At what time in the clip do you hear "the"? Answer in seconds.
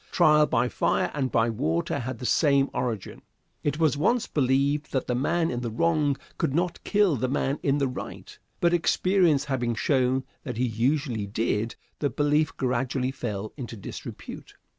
2.17-2.25, 5.05-5.13, 5.61-5.69, 7.15-7.27, 7.77-7.87, 11.99-12.09